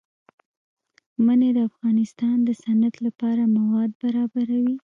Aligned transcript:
منی 1.25 1.49
د 1.55 1.59
افغانستان 1.69 2.37
د 2.43 2.49
صنعت 2.63 2.95
لپاره 3.05 3.43
مواد 3.57 3.91
برابروي. 4.01 4.75